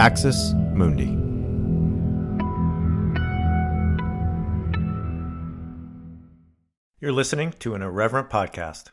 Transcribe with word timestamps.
Axis 0.00 0.54
Mundi. 0.72 1.10
You're 7.00 7.12
listening 7.12 7.52
to 7.58 7.74
an 7.74 7.82
Irreverent 7.82 8.30
podcast. 8.30 8.88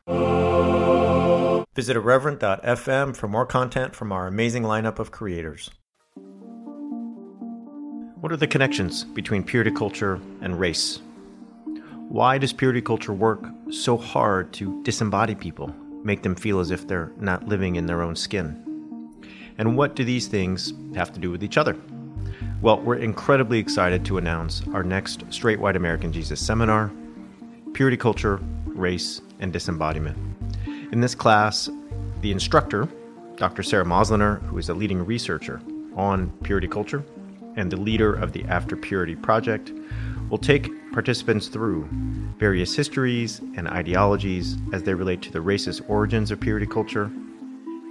Visit 1.73 1.95
irreverent.fm 1.95 3.15
for 3.15 3.29
more 3.29 3.45
content 3.45 3.95
from 3.95 4.11
our 4.11 4.27
amazing 4.27 4.63
lineup 4.63 4.99
of 4.99 5.11
creators. 5.11 5.69
What 8.19 8.33
are 8.33 8.37
the 8.37 8.45
connections 8.45 9.05
between 9.05 9.43
purity 9.43 9.71
culture 9.71 10.19
and 10.41 10.59
race? 10.59 10.99
Why 12.09 12.37
does 12.37 12.51
purity 12.51 12.81
culture 12.81 13.13
work 13.13 13.45
so 13.71 13.95
hard 13.95 14.51
to 14.55 14.83
disembody 14.83 15.39
people, 15.39 15.73
make 16.03 16.23
them 16.23 16.35
feel 16.35 16.59
as 16.59 16.69
if 16.69 16.85
they're 16.85 17.13
not 17.17 17.47
living 17.47 17.77
in 17.77 17.85
their 17.85 18.01
own 18.01 18.17
skin? 18.17 18.66
And 19.57 19.75
what 19.75 19.95
do 19.95 20.03
these 20.03 20.27
things 20.27 20.73
have 20.95 21.11
to 21.13 21.19
do 21.19 21.31
with 21.31 21.43
each 21.43 21.57
other? 21.57 21.75
Well, 22.61 22.79
we're 22.79 22.95
incredibly 22.95 23.59
excited 23.59 24.05
to 24.05 24.17
announce 24.17 24.61
our 24.73 24.83
next 24.83 25.23
Straight 25.31 25.59
White 25.59 25.75
American 25.75 26.11
Jesus 26.11 26.39
seminar 26.39 26.91
Purity 27.73 27.97
Culture, 27.97 28.39
Race, 28.65 29.21
and 29.39 29.53
Disembodiment. 29.53 30.17
In 30.91 31.01
this 31.01 31.13
class, 31.13 31.69
the 32.21 32.31
instructor, 32.31 32.87
Dr. 33.35 33.61
Sarah 33.61 33.85
Moslener, 33.85 34.41
who 34.47 34.57
is 34.57 34.69
a 34.69 34.73
leading 34.73 35.05
researcher 35.05 35.61
on 35.95 36.31
purity 36.43 36.67
culture 36.67 37.03
and 37.55 37.71
the 37.71 37.77
leader 37.77 38.13
of 38.13 38.33
the 38.33 38.43
After 38.45 38.75
Purity 38.75 39.15
Project, 39.15 39.71
will 40.29 40.37
take 40.37 40.69
participants 40.91 41.47
through 41.47 41.87
various 42.39 42.75
histories 42.75 43.39
and 43.55 43.67
ideologies 43.67 44.57
as 44.73 44.83
they 44.83 44.93
relate 44.93 45.21
to 45.23 45.31
the 45.31 45.39
racist 45.39 45.87
origins 45.89 46.31
of 46.31 46.39
purity 46.39 46.65
culture 46.65 47.11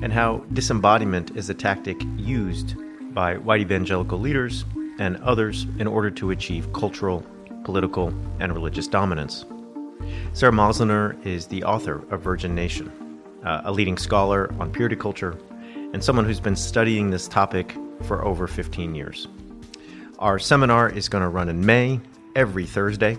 and 0.03 0.13
how 0.13 0.39
disembodiment 0.53 1.37
is 1.37 1.51
a 1.51 1.55
tactic 1.55 2.01
used 2.17 2.75
by 3.15 3.37
white 3.37 3.61
evangelical 3.61 4.19
leaders 4.19 4.65
and 4.99 5.17
others 5.19 5.67
in 5.79 5.87
order 5.87 6.11
to 6.11 6.31
achieve 6.31 6.73
cultural, 6.73 7.25
political, 7.65 8.09
and 8.41 8.53
religious 8.53 8.87
dominance. 8.87 9.45
Sarah 10.33 10.53
Moslener 10.53 11.25
is 11.25 11.47
the 11.47 11.65
author 11.65 12.03
of 12.13 12.21
Virgin 12.21 12.55
Nation, 12.55 12.93
uh, 13.45 13.63
a 13.65 13.73
leading 13.73 13.97
scholar 13.97 14.53
on 14.61 14.71
purity 14.71 14.97
culture, 14.97 15.39
and 15.75 16.03
someone 16.03 16.25
who's 16.25 16.41
been 16.41 16.57
studying 16.57 17.11
this 17.11 17.29
topic 17.29 17.75
for 18.03 18.25
over 18.25 18.47
15 18.47 18.95
years. 18.95 19.29
Our 20.19 20.39
seminar 20.39 20.91
is 20.91 21.09
going 21.09 21.23
to 21.23 21.29
run 21.29 21.49
in 21.49 21.65
May 21.65 22.01
every 22.35 22.67
Thursday, 22.67 23.19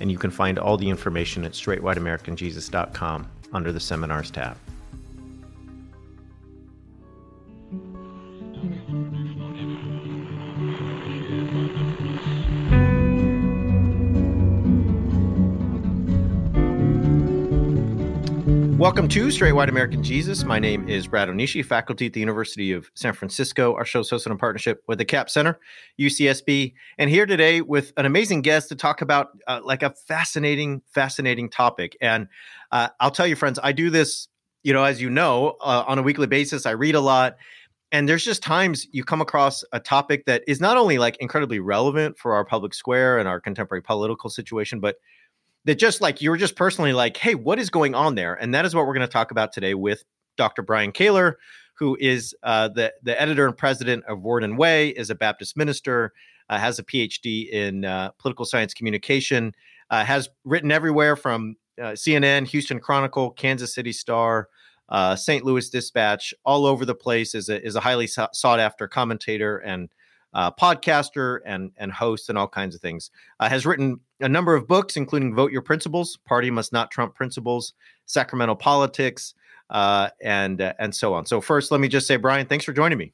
and 0.00 0.10
you 0.10 0.18
can 0.18 0.30
find 0.30 0.58
all 0.58 0.76
the 0.76 0.88
information 0.88 1.44
at 1.44 1.52
straightwhiteamericanjesus.com 1.52 3.28
under 3.52 3.72
the 3.72 3.80
seminars 3.80 4.30
tab. 4.30 4.56
Welcome 18.86 19.08
to 19.08 19.32
Straight 19.32 19.50
White 19.50 19.68
American 19.68 20.00
Jesus. 20.00 20.44
My 20.44 20.60
name 20.60 20.88
is 20.88 21.08
Brad 21.08 21.28
Onishi, 21.28 21.64
faculty 21.64 22.06
at 22.06 22.12
the 22.12 22.20
University 22.20 22.70
of 22.70 22.88
San 22.94 23.14
Francisco. 23.14 23.74
Our 23.74 23.84
show 23.84 23.98
is 23.98 24.10
hosted 24.10 24.30
in 24.30 24.38
partnership 24.38 24.84
with 24.86 24.98
the 24.98 25.04
Capps 25.04 25.34
Center, 25.34 25.58
UCSB, 25.98 26.72
and 26.96 27.10
here 27.10 27.26
today 27.26 27.62
with 27.62 27.92
an 27.96 28.06
amazing 28.06 28.42
guest 28.42 28.68
to 28.68 28.76
talk 28.76 29.02
about 29.02 29.30
uh, 29.48 29.58
like 29.64 29.82
a 29.82 29.90
fascinating, 29.90 30.82
fascinating 30.86 31.50
topic. 31.50 31.96
And 32.00 32.28
uh, 32.70 32.90
I'll 33.00 33.10
tell 33.10 33.26
you, 33.26 33.34
friends, 33.34 33.58
I 33.60 33.72
do 33.72 33.90
this, 33.90 34.28
you 34.62 34.72
know, 34.72 34.84
as 34.84 35.02
you 35.02 35.10
know, 35.10 35.56
uh, 35.62 35.82
on 35.88 35.98
a 35.98 36.02
weekly 36.02 36.28
basis. 36.28 36.64
I 36.64 36.70
read 36.70 36.94
a 36.94 37.00
lot, 37.00 37.38
and 37.90 38.08
there's 38.08 38.24
just 38.24 38.40
times 38.40 38.86
you 38.92 39.02
come 39.02 39.20
across 39.20 39.64
a 39.72 39.80
topic 39.80 40.26
that 40.26 40.44
is 40.46 40.60
not 40.60 40.76
only 40.76 40.98
like 40.98 41.16
incredibly 41.16 41.58
relevant 41.58 42.20
for 42.20 42.34
our 42.34 42.44
public 42.44 42.72
square 42.72 43.18
and 43.18 43.28
our 43.28 43.40
contemporary 43.40 43.82
political 43.82 44.30
situation, 44.30 44.78
but 44.78 44.98
that 45.66 45.80
just 45.80 46.00
like 46.00 46.22
you 46.22 46.30
were 46.30 46.36
just 46.36 46.56
personally 46.56 46.92
like, 46.92 47.16
hey, 47.16 47.34
what 47.34 47.58
is 47.58 47.70
going 47.70 47.94
on 47.94 48.14
there? 48.14 48.34
And 48.34 48.54
that 48.54 48.64
is 48.64 48.74
what 48.74 48.86
we're 48.86 48.94
going 48.94 49.06
to 49.06 49.12
talk 49.12 49.32
about 49.32 49.52
today 49.52 49.74
with 49.74 50.04
Dr. 50.36 50.62
Brian 50.62 50.92
Kaylor, 50.92 51.34
who 51.74 51.96
is 52.00 52.34
uh, 52.44 52.68
the 52.68 52.94
the 53.02 53.20
editor 53.20 53.46
and 53.46 53.56
president 53.56 54.04
of 54.04 54.22
Word 54.22 54.44
and 54.44 54.56
Way, 54.56 54.90
is 54.90 55.10
a 55.10 55.14
Baptist 55.14 55.56
minister, 55.56 56.12
uh, 56.48 56.58
has 56.58 56.78
a 56.78 56.84
PhD 56.84 57.50
in 57.50 57.84
uh, 57.84 58.10
political 58.12 58.44
science 58.44 58.74
communication, 58.74 59.52
uh, 59.90 60.04
has 60.04 60.28
written 60.44 60.70
everywhere 60.70 61.16
from 61.16 61.56
uh, 61.80 61.92
CNN, 61.92 62.46
Houston 62.46 62.78
Chronicle, 62.78 63.30
Kansas 63.32 63.74
City 63.74 63.92
Star. 63.92 64.48
Uh, 64.88 65.16
St. 65.16 65.44
Louis 65.44 65.68
Dispatch, 65.68 66.32
all 66.44 66.64
over 66.64 66.84
the 66.84 66.94
place, 66.94 67.34
is 67.34 67.48
a 67.48 67.60
is 67.60 67.74
a 67.74 67.80
highly 67.80 68.06
sought 68.06 68.60
after 68.60 68.86
commentator 68.86 69.58
and 69.58 69.88
uh, 70.36 70.50
podcaster 70.50 71.40
and 71.46 71.72
and 71.78 71.90
host 71.90 72.28
and 72.28 72.36
all 72.38 72.46
kinds 72.46 72.74
of 72.74 72.80
things. 72.80 73.10
Uh, 73.40 73.48
has 73.48 73.64
written 73.64 73.98
a 74.20 74.28
number 74.28 74.54
of 74.54 74.68
books, 74.68 74.96
including 74.96 75.34
"Vote 75.34 75.50
Your 75.50 75.62
Principles," 75.62 76.18
"Party 76.26 76.50
Must 76.50 76.72
Not 76.72 76.90
Trump 76.90 77.14
Principles," 77.14 77.72
"Sacramental 78.04 78.54
Politics," 78.54 79.34
uh, 79.70 80.10
and 80.20 80.60
uh, 80.60 80.74
and 80.78 80.94
so 80.94 81.14
on. 81.14 81.24
So 81.24 81.40
first, 81.40 81.72
let 81.72 81.80
me 81.80 81.88
just 81.88 82.06
say, 82.06 82.16
Brian, 82.16 82.46
thanks 82.46 82.66
for 82.66 82.74
joining 82.74 82.98
me. 82.98 83.12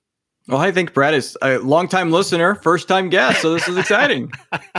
Well, 0.48 0.58
I 0.58 0.72
think 0.72 0.92
Brad 0.92 1.14
is 1.14 1.38
a 1.40 1.58
longtime 1.58 2.10
listener, 2.10 2.56
first 2.56 2.88
time 2.88 3.08
guest, 3.08 3.40
so 3.40 3.54
this 3.54 3.68
is 3.68 3.76
exciting. 3.78 4.32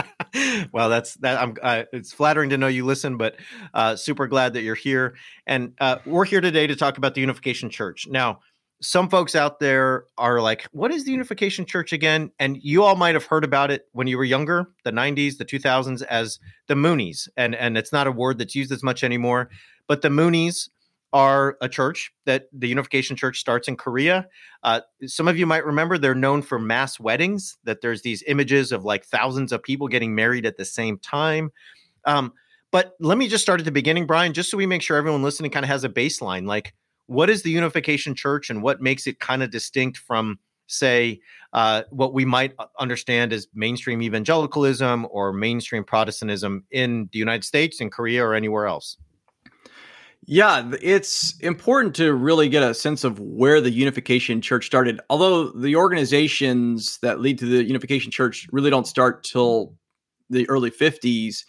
well, 0.72 0.90
that's 0.90 1.14
that. 1.14 1.40
I'm. 1.40 1.56
Uh, 1.62 1.84
it's 1.94 2.12
flattering 2.12 2.50
to 2.50 2.58
know 2.58 2.66
you 2.66 2.84
listen, 2.84 3.16
but 3.16 3.36
uh, 3.72 3.96
super 3.96 4.26
glad 4.26 4.52
that 4.52 4.62
you're 4.62 4.74
here. 4.74 5.14
And 5.46 5.72
uh, 5.80 5.96
we're 6.04 6.26
here 6.26 6.42
today 6.42 6.66
to 6.66 6.76
talk 6.76 6.98
about 6.98 7.14
the 7.14 7.22
Unification 7.22 7.70
Church. 7.70 8.06
Now, 8.06 8.40
some 8.80 9.08
folks 9.08 9.34
out 9.34 9.60
there 9.60 10.04
are 10.18 10.40
like, 10.40 10.66
what 10.72 10.92
is 10.92 11.04
the 11.04 11.10
Unification 11.12 11.64
Church 11.64 11.92
again? 11.92 12.30
And 12.38 12.58
you 12.62 12.82
all 12.82 12.96
might 12.96 13.14
have 13.14 13.24
heard 13.24 13.44
about 13.44 13.70
it 13.70 13.86
when 13.92 14.06
you 14.06 14.18
were 14.18 14.24
younger, 14.24 14.68
the 14.84 14.90
90s, 14.90 15.38
the 15.38 15.44
2000s, 15.44 16.02
as 16.02 16.38
the 16.68 16.74
Moonies. 16.74 17.28
And, 17.36 17.54
and 17.54 17.78
it's 17.78 17.92
not 17.92 18.06
a 18.06 18.12
word 18.12 18.38
that's 18.38 18.54
used 18.54 18.72
as 18.72 18.82
much 18.82 19.02
anymore, 19.02 19.48
but 19.88 20.02
the 20.02 20.08
Moonies 20.08 20.68
are 21.12 21.56
a 21.60 21.68
church 21.68 22.12
that 22.26 22.46
the 22.52 22.66
Unification 22.68 23.16
Church 23.16 23.38
starts 23.38 23.68
in 23.68 23.76
Korea. 23.76 24.26
Uh, 24.64 24.80
some 25.06 25.28
of 25.28 25.38
you 25.38 25.46
might 25.46 25.64
remember 25.64 25.96
they're 25.96 26.14
known 26.14 26.42
for 26.42 26.58
mass 26.58 26.98
weddings, 26.98 27.56
that 27.62 27.80
there's 27.80 28.02
these 28.02 28.24
images 28.26 28.72
of 28.72 28.84
like 28.84 29.04
thousands 29.04 29.52
of 29.52 29.62
people 29.62 29.86
getting 29.86 30.14
married 30.14 30.44
at 30.44 30.56
the 30.56 30.64
same 30.64 30.98
time. 30.98 31.50
Um, 32.04 32.32
but 32.72 32.94
let 32.98 33.16
me 33.16 33.28
just 33.28 33.44
start 33.44 33.60
at 33.60 33.64
the 33.64 33.70
beginning, 33.70 34.06
Brian, 34.06 34.32
just 34.32 34.50
so 34.50 34.56
we 34.56 34.66
make 34.66 34.82
sure 34.82 34.96
everyone 34.96 35.22
listening 35.22 35.52
kind 35.52 35.64
of 35.64 35.70
has 35.70 35.84
a 35.84 35.88
baseline. 35.88 36.48
Like, 36.48 36.74
what 37.06 37.30
is 37.30 37.42
the 37.42 37.50
Unification 37.50 38.14
Church 38.14 38.50
and 38.50 38.62
what 38.62 38.80
makes 38.80 39.06
it 39.06 39.20
kind 39.20 39.42
of 39.42 39.50
distinct 39.50 39.98
from, 39.98 40.38
say, 40.66 41.20
uh, 41.52 41.82
what 41.90 42.14
we 42.14 42.24
might 42.24 42.54
understand 42.78 43.32
as 43.32 43.46
mainstream 43.54 44.02
evangelicalism 44.02 45.06
or 45.10 45.32
mainstream 45.32 45.84
Protestantism 45.84 46.64
in 46.70 47.08
the 47.12 47.18
United 47.18 47.44
States, 47.44 47.80
in 47.80 47.90
Korea, 47.90 48.24
or 48.24 48.34
anywhere 48.34 48.66
else? 48.66 48.96
Yeah, 50.26 50.70
it's 50.80 51.38
important 51.40 51.94
to 51.96 52.14
really 52.14 52.48
get 52.48 52.62
a 52.62 52.72
sense 52.72 53.04
of 53.04 53.20
where 53.20 53.60
the 53.60 53.70
Unification 53.70 54.40
Church 54.40 54.64
started. 54.64 55.00
Although 55.10 55.50
the 55.50 55.76
organizations 55.76 56.98
that 57.02 57.20
lead 57.20 57.38
to 57.40 57.46
the 57.46 57.62
Unification 57.62 58.10
Church 58.10 58.48
really 58.50 58.70
don't 58.70 58.86
start 58.86 59.22
till 59.22 59.74
the 60.30 60.48
early 60.48 60.70
50s, 60.70 61.44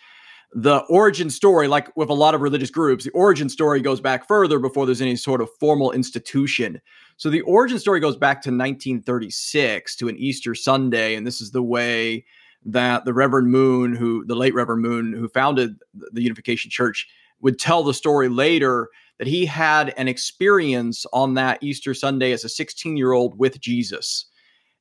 the 0.58 0.78
origin 0.88 1.30
story, 1.30 1.68
like 1.68 1.96
with 1.98 2.10
a 2.10 2.14
lot 2.14 2.34
of 2.34 2.40
religious 2.40 2.70
groups, 2.70 3.04
the 3.04 3.12
origin 3.12 3.50
story 3.50 3.82
goes 3.82 4.00
back 4.00 4.26
further 4.26 4.58
before 4.58 4.86
there's 4.86 5.02
any 5.02 5.18
sort 5.18 5.42
of 5.42 5.50
formal 5.60 5.92
institution. 5.92 6.82
So 7.18 7.30
the 7.30 7.42
origin 7.42 7.78
story 7.78 8.00
goes 8.00 8.16
back 8.16 8.42
to 8.44 8.50
1936 8.52 9.98
to 9.98 10.08
an 10.08 10.16
Easter 10.16 10.56
Sunday, 10.56 11.16
and 11.16 11.28
this 11.28 11.42
is 11.42 11.52
the 11.52 11.62
way 11.62 12.24
that 12.64 13.04
the 13.04 13.14
Reverend 13.14 13.52
Moon, 13.52 13.94
who 13.94 14.26
the 14.26 14.36
late 14.36 14.54
Reverend 14.54 14.82
Moon, 14.82 15.12
who 15.12 15.28
founded 15.28 15.76
the 15.94 16.22
Unification 16.22 16.72
Church, 16.72 17.06
would 17.42 17.60
tell 17.60 17.84
the 17.84 17.94
story 17.94 18.30
later 18.30 18.88
that 19.20 19.28
he 19.28 19.46
had 19.46 19.94
an 19.98 20.08
experience 20.08 21.06
on 21.12 21.34
that 21.34 21.62
Easter 21.62 21.94
Sunday 21.94 22.32
as 22.32 22.46
a 22.46 22.50
16 22.50 22.96
year 22.96 23.12
old 23.12 23.38
with 23.38 23.60
Jesus. 23.60 24.26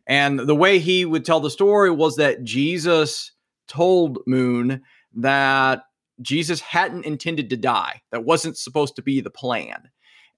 And 0.06 0.38
the 0.38 0.55
way 0.55 0.79
he 0.79 1.05
would 1.05 1.25
tell 1.25 1.41
the 1.41 1.50
story 1.50 1.91
was 1.91 2.15
that 2.15 2.44
Jesus 2.44 3.32
told 3.67 4.19
Moon 4.27 4.81
that 5.17 5.85
Jesus 6.21 6.61
hadn't 6.61 7.07
intended 7.07 7.51
to 7.51 7.57
die. 7.57 8.03
That 8.11 8.25
wasn't 8.25 8.57
supposed 8.57 8.97
to 8.97 9.03
be 9.03 9.21
the 9.21 9.31
plan. 9.31 9.91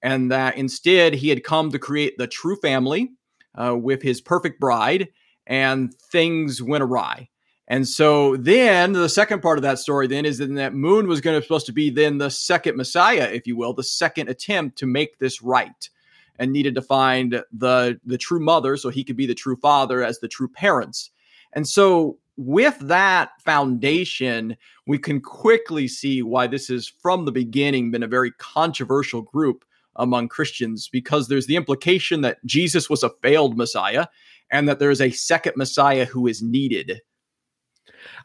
And 0.03 0.31
that 0.31 0.57
instead 0.57 1.15
he 1.15 1.29
had 1.29 1.45
come 1.45 1.71
to 1.71 1.79
create 1.79 2.17
the 2.19 2.27
true 2.27 2.57
family 2.57 3.13
uh, 3.55 3.77
with 3.77 4.03
his 4.03 4.21
perfect 4.21 4.61
bride, 4.61 5.09
and 5.47 5.95
things 5.95 6.63
went 6.63 6.83
awry. 6.83 7.29
And 7.69 7.87
so 7.89 8.37
then 8.37 8.93
the 8.93 9.09
second 9.09 9.43
part 9.43 9.59
of 9.59 9.63
that 9.63 9.79
story 9.79 10.07
then 10.07 10.25
is 10.25 10.39
that 10.39 10.75
Moon 10.75 11.09
was 11.09 11.21
going 11.21 11.39
to 11.39 11.43
supposed 11.43 11.67
to 11.67 11.73
be 11.73 11.91
then 11.91 12.19
the 12.19 12.31
second 12.31 12.77
Messiah, 12.77 13.29
if 13.33 13.47
you 13.47 13.57
will, 13.57 13.73
the 13.73 13.83
second 13.83 14.29
attempt 14.29 14.79
to 14.79 14.87
make 14.87 15.19
this 15.19 15.43
right, 15.43 15.91
and 16.39 16.53
needed 16.53 16.75
to 16.77 16.83
find 16.83 17.43
the 17.53 17.99
the 18.05 18.19
true 18.19 18.41
mother 18.41 18.77
so 18.77 18.89
he 18.89 19.03
could 19.03 19.17
be 19.17 19.27
the 19.27 19.35
true 19.35 19.57
father 19.57 20.05
as 20.05 20.21
the 20.21 20.29
true 20.29 20.49
parents. 20.49 21.11
And 21.55 21.67
so 21.67 22.19
with 22.37 22.79
that 22.81 23.31
foundation, 23.41 24.57
we 24.87 24.99
can 24.99 25.21
quickly 25.21 25.89
see 25.89 26.23
why 26.23 26.47
this 26.47 26.69
has 26.69 26.87
from 26.87 27.25
the 27.25 27.33
beginning 27.33 27.91
been 27.91 28.03
a 28.03 28.09
very 28.09 28.33
controversial 28.33 29.23
group 29.23 29.65
among 29.97 30.29
Christians 30.29 30.89
because 30.89 31.29
there's 31.29 31.47
the 31.47 31.57
implication 31.57 32.21
that 32.21 32.45
Jesus 32.45 32.91
was 32.91 33.03
a 33.03 33.11
failed 33.23 33.57
Messiah 33.57 34.07
and 34.51 34.69
that 34.69 34.79
there 34.79 34.91
is 34.91 35.01
a 35.01 35.11
second 35.11 35.55
Messiah 35.57 36.05
who 36.05 36.27
is 36.27 36.43
needed. 36.43 37.01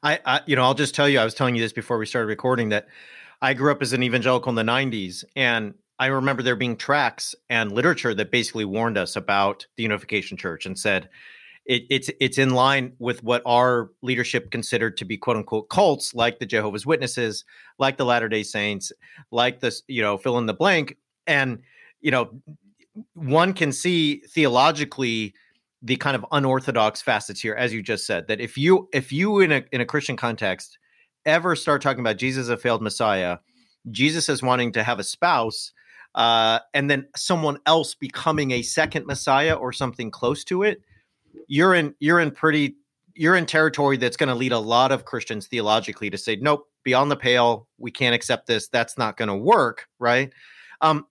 I, 0.04 0.20
I, 0.26 0.42
you 0.46 0.56
know, 0.56 0.64
I'll 0.64 0.74
just 0.74 0.94
tell 0.94 1.08
you, 1.08 1.20
I 1.20 1.26
was 1.26 1.34
telling 1.34 1.56
you 1.56 1.62
this 1.62 1.74
before 1.74 1.98
we 1.98 2.06
started 2.06 2.28
recording 2.28 2.70
that 2.70 2.88
I 3.42 3.54
grew 3.54 3.72
up 3.72 3.82
as 3.82 3.94
an 3.94 4.04
evangelical 4.04 4.50
in 4.50 4.56
the 4.56 4.64
90s, 4.64 5.24
and 5.36 5.74
I 5.98 6.08
remember 6.08 6.44
there 6.44 6.56
being 6.56 6.78
tracts 6.78 7.34
and 7.50 7.72
literature 7.72 8.14
that 8.14 8.32
basically 8.32 8.66
warned 8.66 8.98
us 8.98 9.16
about 9.16 9.66
the 9.78 9.84
Unification 9.84 10.38
Church 10.38 10.66
and 10.66 10.78
said 10.78 11.10
it, 11.66 11.84
it's 11.90 12.10
it's 12.20 12.38
in 12.38 12.52
line 12.52 12.94
with 13.00 13.24
what 13.24 13.42
our 13.46 13.92
leadership 14.02 14.52
considered 14.52 14.98
to 14.98 15.06
be 15.06 15.18
quote 15.18 15.38
unquote 15.38 15.70
cults, 15.70 16.14
like 16.16 16.40
the 16.40 16.46
Jehovah's 16.46 16.86
Witnesses, 16.86 17.46
like 17.78 17.98
the 17.98 18.06
Latter 18.06 18.30
Day 18.30 18.44
Saints, 18.44 18.92
like 19.32 19.60
this, 19.60 19.84
you 19.88 20.02
know, 20.02 20.18
fill 20.18 20.38
in 20.38 20.46
the 20.46 20.54
blank, 20.54 20.98
and 21.28 21.60
you 22.02 22.12
know, 22.12 22.30
one 23.14 23.54
can 23.54 23.72
see 23.72 24.18
theologically 24.30 25.34
the 25.84 25.96
kind 25.96 26.16
of 26.16 26.26
unorthodox 26.32 27.02
facets 27.02 27.40
here, 27.40 27.56
as 27.56 27.74
you 27.74 27.82
just 27.82 28.06
said, 28.06 28.28
that 28.28 28.40
if 28.40 28.58
you 28.58 28.88
if 28.94 29.12
you 29.12 29.40
in 29.40 29.52
a 29.52 29.64
in 29.72 29.82
a 29.82 29.86
Christian 29.86 30.18
context 30.18 30.78
ever 31.26 31.56
start 31.56 31.82
talking 31.82 32.00
about 32.00 32.18
Jesus 32.18 32.50
a 32.50 32.58
failed 32.58 32.82
Messiah, 32.82 33.38
Jesus 33.92 34.30
as 34.30 34.42
wanting 34.42 34.72
to 34.74 34.84
have 34.84 35.00
a 35.00 35.04
spouse, 35.04 35.72
uh, 36.16 36.60
and 36.74 36.90
then 36.90 37.08
someone 37.16 37.60
else 37.66 37.96
becoming 37.96 38.52
a 38.52 38.62
second 38.62 39.06
Messiah 39.06 39.54
or 39.54 39.72
something 39.72 40.12
close 40.12 40.44
to 40.46 40.64
it, 40.64 40.82
you're 41.52 41.76
in 41.76 41.94
you're 42.00 42.22
in 42.22 42.32
pretty 42.32 42.78
you're 43.14 43.36
in 43.36 43.46
territory 43.46 43.98
that's 43.98 44.16
going 44.16 44.30
to 44.30 44.36
lead 44.36 44.54
a 44.54 44.58
lot 44.58 44.94
of 44.94 45.04
Christians 45.04 45.48
theologically 45.48 46.10
to 46.10 46.18
say, 46.18 46.38
nope, 46.38 46.66
beyond 46.86 47.12
the 47.12 47.18
pale, 47.18 47.68
we 47.78 47.92
can't 47.92 48.16
accept 48.16 48.48
this. 48.48 48.70
That's 48.70 48.98
not 48.98 49.18
going 49.18 49.28
to 49.28 49.36
work, 49.36 49.86
right? 50.00 50.32
Um, 50.80 51.06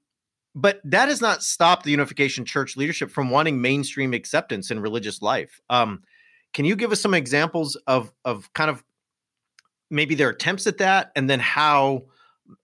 but 0.54 0.80
that 0.82 1.10
has 1.10 1.20
not 1.20 1.42
stopped 1.42 1.84
the 1.84 1.90
Unification 1.90 2.46
Church 2.46 2.74
leadership 2.74 3.10
from 3.10 3.28
wanting 3.28 3.60
mainstream 3.60 4.14
acceptance 4.14 4.70
in 4.70 4.80
religious 4.80 5.20
life. 5.20 5.60
Um, 5.68 6.02
can 6.54 6.64
you 6.64 6.74
give 6.74 6.90
us 6.90 7.02
some 7.02 7.12
examples 7.12 7.76
of 7.86 8.10
of 8.24 8.50
kind 8.54 8.70
of 8.70 8.82
maybe 9.90 10.14
their 10.14 10.30
attempts 10.30 10.66
at 10.66 10.78
that, 10.78 11.12
and 11.16 11.28
then 11.28 11.38
how 11.38 12.04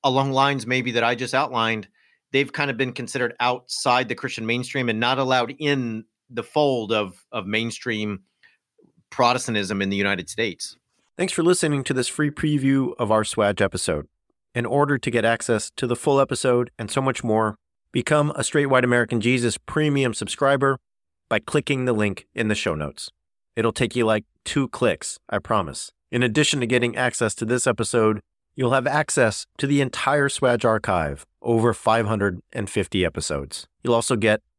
along 0.02 0.32
lines 0.32 0.66
maybe 0.66 0.92
that 0.92 1.04
I 1.04 1.14
just 1.14 1.34
outlined, 1.34 1.88
they've 2.32 2.50
kind 2.50 2.70
of 2.70 2.78
been 2.78 2.94
considered 2.94 3.34
outside 3.38 4.08
the 4.08 4.14
Christian 4.14 4.46
mainstream 4.46 4.88
and 4.88 4.98
not 4.98 5.18
allowed 5.18 5.54
in 5.58 6.06
the 6.30 6.42
fold 6.42 6.92
of 6.92 7.24
of 7.32 7.46
mainstream 7.46 8.20
Protestantism 9.10 9.80
in 9.80 9.88
the 9.88 9.96
United 9.96 10.28
States. 10.28 10.76
Thanks 11.16 11.32
for 11.32 11.42
listening 11.42 11.84
to 11.84 11.94
this 11.94 12.08
free 12.08 12.30
preview 12.30 12.94
of 12.98 13.10
our 13.10 13.22
SWAJ 13.22 13.60
episode. 13.60 14.08
In 14.54 14.66
order 14.66 14.98
to 14.98 15.10
get 15.10 15.24
access 15.24 15.70
to 15.76 15.86
the 15.86 15.96
full 15.96 16.20
episode 16.20 16.70
and 16.78 16.90
so 16.90 17.00
much 17.00 17.22
more, 17.22 17.56
Become 17.96 18.30
a 18.36 18.44
Straight 18.44 18.66
White 18.66 18.84
American 18.84 19.22
Jesus 19.22 19.56
premium 19.56 20.12
subscriber 20.12 20.78
by 21.30 21.38
clicking 21.38 21.86
the 21.86 21.94
link 21.94 22.26
in 22.34 22.48
the 22.48 22.54
show 22.54 22.74
notes. 22.74 23.10
It'll 23.56 23.72
take 23.72 23.96
you 23.96 24.04
like 24.04 24.26
two 24.44 24.68
clicks, 24.68 25.18
I 25.30 25.38
promise. 25.38 25.92
In 26.12 26.22
addition 26.22 26.60
to 26.60 26.66
getting 26.66 26.94
access 26.94 27.34
to 27.36 27.46
this 27.46 27.66
episode, 27.66 28.20
you'll 28.54 28.72
have 28.72 28.86
access 28.86 29.46
to 29.56 29.66
the 29.66 29.80
entire 29.80 30.28
SWAJ 30.28 30.66
archive, 30.66 31.24
over 31.40 31.72
550 31.72 33.04
episodes. 33.06 33.66
You'll 33.82 33.94
also 33.94 34.16
get 34.16 34.42